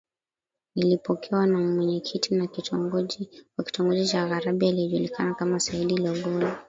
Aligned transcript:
nilipokewa 0.75 1.47
na 1.47 1.57
Mwenyekiti 1.57 2.39
wa 2.39 2.47
Kitongoji 2.47 4.05
cha 4.05 4.27
Ngarambe 4.27 4.69
aliejulikana 4.69 5.33
kama 5.33 5.59
Saidi 5.59 5.97
Logolo 5.97 6.51